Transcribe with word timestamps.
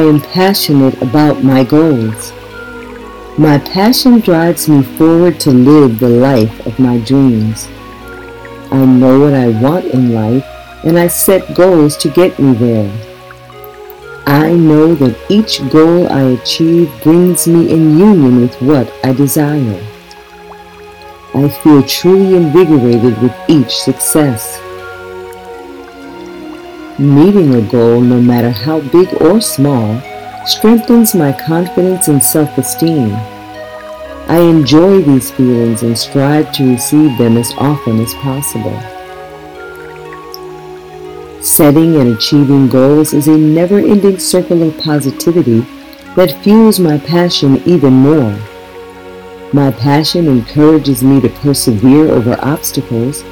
I 0.00 0.04
am 0.04 0.18
passionate 0.18 1.02
about 1.02 1.44
my 1.44 1.62
goals. 1.62 2.32
My 3.36 3.58
passion 3.58 4.20
drives 4.20 4.66
me 4.66 4.82
forward 4.82 5.38
to 5.40 5.50
live 5.50 5.98
the 5.98 6.08
life 6.08 6.66
of 6.66 6.78
my 6.78 6.96
dreams. 7.00 7.68
I 8.72 8.82
know 8.86 9.20
what 9.20 9.34
I 9.34 9.48
want 9.60 9.84
in 9.84 10.14
life 10.14 10.46
and 10.84 10.98
I 10.98 11.06
set 11.08 11.54
goals 11.54 11.98
to 11.98 12.08
get 12.08 12.38
me 12.38 12.54
there. 12.54 12.90
I 14.24 14.54
know 14.54 14.94
that 14.94 15.20
each 15.28 15.60
goal 15.68 16.08
I 16.10 16.22
achieve 16.40 16.90
brings 17.02 17.46
me 17.46 17.70
in 17.70 17.98
union 17.98 18.40
with 18.40 18.54
what 18.62 18.90
I 19.04 19.12
desire. 19.12 19.84
I 21.34 21.46
feel 21.62 21.82
truly 21.82 22.36
invigorated 22.36 23.20
with 23.20 23.34
each 23.48 23.76
success. 23.76 24.62
Meeting 27.00 27.54
a 27.54 27.62
goal, 27.62 28.02
no 28.02 28.20
matter 28.20 28.50
how 28.50 28.80
big 28.90 29.22
or 29.22 29.40
small, 29.40 30.02
strengthens 30.44 31.14
my 31.14 31.32
confidence 31.32 32.08
and 32.08 32.22
self-esteem. 32.22 33.10
I 34.28 34.40
enjoy 34.40 35.00
these 35.00 35.30
feelings 35.30 35.82
and 35.82 35.96
strive 35.96 36.52
to 36.52 36.72
receive 36.72 37.16
them 37.16 37.38
as 37.38 37.54
often 37.56 38.00
as 38.00 38.12
possible. 38.16 38.78
Setting 41.42 41.96
and 41.96 42.18
achieving 42.18 42.68
goals 42.68 43.14
is 43.14 43.28
a 43.28 43.38
never-ending 43.38 44.18
circle 44.18 44.62
of 44.62 44.76
positivity 44.76 45.60
that 46.16 46.38
fuels 46.44 46.78
my 46.78 46.98
passion 46.98 47.62
even 47.64 47.94
more. 47.94 48.38
My 49.54 49.70
passion 49.70 50.28
encourages 50.28 51.02
me 51.02 51.18
to 51.22 51.30
persevere 51.30 52.10
over 52.10 52.36
obstacles, 52.42 53.24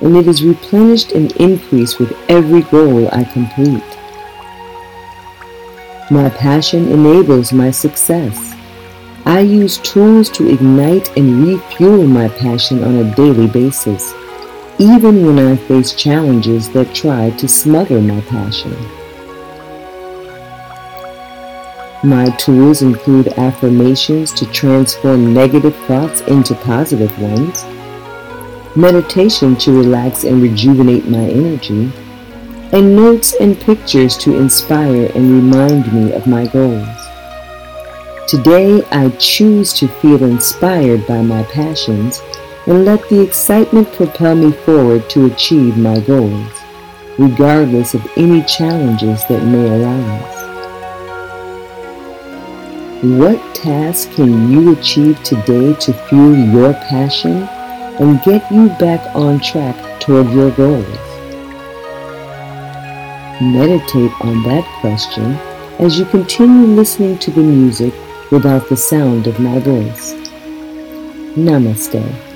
and 0.00 0.16
it 0.16 0.26
is 0.26 0.42
replenished 0.42 1.12
and 1.12 1.32
increased 1.32 1.98
with 1.98 2.16
every 2.28 2.62
goal 2.62 3.08
I 3.12 3.24
complete. 3.24 3.82
My 6.10 6.28
passion 6.30 6.88
enables 6.88 7.52
my 7.52 7.70
success. 7.70 8.54
I 9.26 9.40
use 9.40 9.78
tools 9.78 10.28
to 10.30 10.48
ignite 10.48 11.16
and 11.16 11.46
refuel 11.46 12.06
my 12.06 12.28
passion 12.28 12.82
on 12.82 12.96
a 12.96 13.14
daily 13.14 13.46
basis, 13.46 14.12
even 14.78 15.24
when 15.26 15.38
I 15.38 15.56
face 15.56 15.92
challenges 15.94 16.70
that 16.70 16.94
try 16.94 17.30
to 17.30 17.46
smother 17.46 18.00
my 18.00 18.20
passion. 18.22 18.74
My 22.02 22.30
tools 22.38 22.80
include 22.80 23.28
affirmations 23.34 24.32
to 24.32 24.46
transform 24.46 25.34
negative 25.34 25.76
thoughts 25.86 26.22
into 26.22 26.54
positive 26.54 27.16
ones, 27.20 27.62
meditation 28.76 29.56
to 29.56 29.72
relax 29.72 30.24
and 30.24 30.40
rejuvenate 30.40 31.08
my 31.08 31.24
energy, 31.24 31.92
and 32.72 32.94
notes 32.94 33.34
and 33.40 33.60
pictures 33.60 34.16
to 34.16 34.36
inspire 34.36 35.10
and 35.14 35.30
remind 35.30 35.92
me 35.92 36.12
of 36.12 36.26
my 36.26 36.46
goals. 36.46 36.86
Today, 38.28 38.84
I 38.92 39.08
choose 39.18 39.72
to 39.72 39.88
feel 39.88 40.22
inspired 40.22 41.04
by 41.08 41.20
my 41.20 41.42
passions 41.44 42.22
and 42.66 42.84
let 42.84 43.08
the 43.08 43.20
excitement 43.20 43.92
propel 43.92 44.36
me 44.36 44.52
forward 44.52 45.10
to 45.10 45.26
achieve 45.26 45.76
my 45.76 45.98
goals, 45.98 46.52
regardless 47.18 47.94
of 47.94 48.06
any 48.16 48.44
challenges 48.44 49.26
that 49.26 49.44
may 49.44 49.82
arise. 49.82 50.36
What 53.02 53.54
task 53.54 54.12
can 54.12 54.48
you 54.52 54.74
achieve 54.74 55.20
today 55.24 55.74
to 55.74 55.92
fuel 55.92 56.36
your 56.36 56.74
passion 56.74 57.48
and 58.00 58.20
get 58.22 58.50
you 58.50 58.68
back 58.80 59.14
on 59.14 59.38
track 59.40 60.00
toward 60.00 60.28
your 60.30 60.50
goals? 60.52 60.86
Meditate 63.40 64.12
on 64.20 64.42
that 64.42 64.64
question 64.80 65.34
as 65.78 65.98
you 65.98 66.04
continue 66.06 66.66
listening 66.66 67.18
to 67.18 67.30
the 67.30 67.42
music 67.42 67.94
without 68.30 68.68
the 68.68 68.76
sound 68.76 69.26
of 69.26 69.38
my 69.38 69.58
voice. 69.58 70.14
Namaste. 71.36 72.29